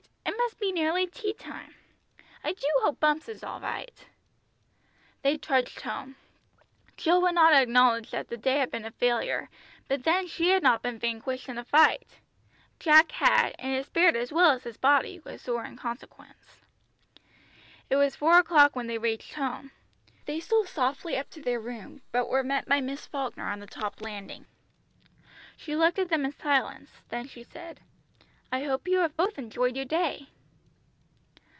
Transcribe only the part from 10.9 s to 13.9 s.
vanquished in a fight. Jack had, and his